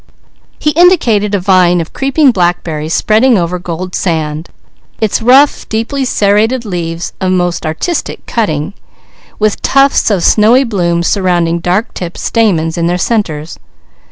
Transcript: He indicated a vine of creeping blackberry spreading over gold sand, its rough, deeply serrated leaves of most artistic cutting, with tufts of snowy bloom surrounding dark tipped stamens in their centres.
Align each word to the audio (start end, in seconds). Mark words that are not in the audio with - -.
He 0.57 0.71
indicated 0.71 1.35
a 1.35 1.39
vine 1.39 1.79
of 1.79 1.93
creeping 1.93 2.31
blackberry 2.31 2.89
spreading 2.89 3.37
over 3.37 3.59
gold 3.59 3.93
sand, 3.93 4.49
its 4.99 5.21
rough, 5.21 5.69
deeply 5.69 6.05
serrated 6.05 6.65
leaves 6.65 7.13
of 7.21 7.31
most 7.33 7.67
artistic 7.67 8.25
cutting, 8.25 8.73
with 9.37 9.61
tufts 9.61 10.09
of 10.09 10.23
snowy 10.23 10.63
bloom 10.63 11.03
surrounding 11.03 11.59
dark 11.59 11.93
tipped 11.93 12.17
stamens 12.17 12.79
in 12.79 12.87
their 12.87 12.97
centres. 12.97 13.59